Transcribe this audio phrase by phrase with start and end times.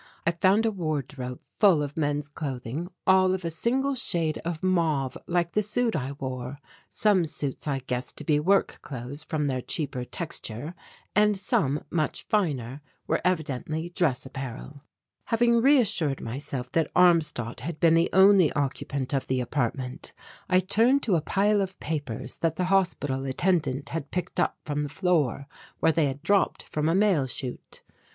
[0.25, 5.15] I found a wardrobe full of men's clothing, all of a single shade of mauve
[5.27, 6.57] like the suit I wore.
[6.89, 10.73] Some suits I guessed to be work clothes from their cheaper texture
[11.15, 14.81] and some, much finer, were evidently dress apparel.
[15.25, 20.13] Having reassured myself that Armstadt had been the only occupant of the apartment,
[20.49, 24.81] I turned to a pile of papers that the hospital attendant had picked up from
[24.81, 25.45] the floor
[25.79, 27.83] where they had dropped from a mail chute.